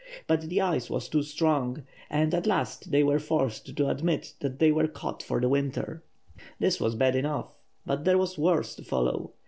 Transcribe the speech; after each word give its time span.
But 0.25 0.41
the 0.49 0.61
ice 0.61 0.89
was 0.89 1.07
too 1.07 1.21
strong, 1.21 1.83
and 2.09 2.33
at 2.33 2.47
last 2.47 2.89
they 2.89 3.03
were 3.03 3.19
forced 3.19 3.75
to 3.77 3.87
admit 3.87 4.33
that 4.39 4.57
they 4.57 4.71
were 4.71 4.87
caught 4.87 5.21
for 5.21 5.39
the 5.39 5.47
winter. 5.47 6.03
This 6.57 6.79
was 6.81 6.95
bad 6.95 7.15
enough, 7.15 7.53
but 7.85 8.03
there 8.03 8.17
was 8.17 8.35
worse 8.35 8.73
to 8.77 8.83
follow. 8.83 9.33